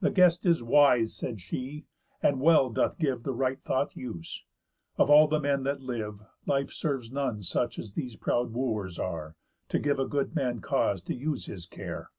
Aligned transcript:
"The 0.00 0.10
guest 0.10 0.44
is 0.44 0.62
wise," 0.62 1.14
said 1.16 1.40
she, 1.40 1.86
"and 2.22 2.42
well 2.42 2.68
doth 2.68 2.98
give 2.98 3.22
The 3.22 3.32
right 3.32 3.58
thought 3.64 3.96
use. 3.96 4.44
Of 4.98 5.08
all 5.08 5.28
the 5.28 5.40
men 5.40 5.62
that 5.62 5.80
live, 5.80 6.20
Life 6.44 6.70
serves 6.70 7.10
none 7.10 7.40
such 7.40 7.78
as 7.78 7.94
these 7.94 8.14
proud 8.16 8.52
Wooers 8.52 8.98
are, 8.98 9.34
To 9.70 9.78
give 9.78 9.98
a 9.98 10.04
good 10.04 10.34
man 10.34 10.60
cause 10.60 11.00
to 11.04 11.14
use 11.14 11.46
his 11.46 11.64
care." 11.64 12.10